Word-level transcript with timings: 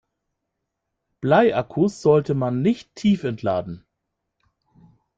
Bleiakkus 1.19 2.01
sollte 2.01 2.33
man 2.33 2.63
nicht 2.63 2.95
tiefentladen. 2.95 3.85